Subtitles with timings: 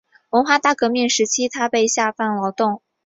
[0.31, 2.81] 文化大革命时期他被下放劳动。